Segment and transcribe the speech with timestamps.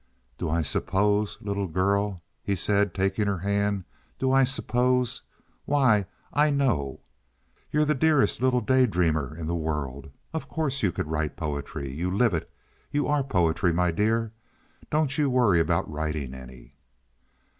[0.39, 3.83] "Do I suppose, little girl?" he said, taking her hand.
[4.17, 5.21] "Do I suppose?
[5.65, 7.01] Why, I know.
[7.71, 10.09] You're the dearest little day dreamer in the world.
[10.33, 11.87] Of course you could write poetry.
[11.91, 12.49] You live it.
[12.89, 14.31] You are poetry, my dear.
[14.89, 16.73] Don't you worry about writing any."